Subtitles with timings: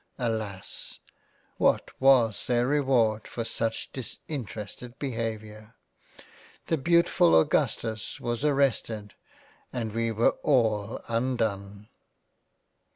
[0.31, 0.97] —Alas!
[1.57, 5.75] what was their Reward for such disinterested Behaviour!
[6.65, 9.13] The beautifull Augustus was arrested
[9.71, 11.87] and we were all undone.